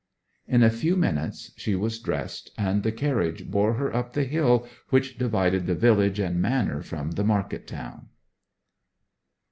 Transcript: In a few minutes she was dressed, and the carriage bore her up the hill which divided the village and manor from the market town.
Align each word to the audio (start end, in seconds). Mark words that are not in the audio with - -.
In 0.47 0.63
a 0.63 0.71
few 0.71 0.95
minutes 0.95 1.51
she 1.57 1.75
was 1.75 1.99
dressed, 1.99 2.49
and 2.57 2.81
the 2.81 2.91
carriage 2.91 3.51
bore 3.51 3.73
her 3.75 3.95
up 3.95 4.13
the 4.13 4.23
hill 4.23 4.67
which 4.89 5.15
divided 5.15 5.67
the 5.67 5.75
village 5.75 6.17
and 6.17 6.41
manor 6.41 6.81
from 6.81 7.11
the 7.11 7.23
market 7.23 7.67
town. 7.67 8.07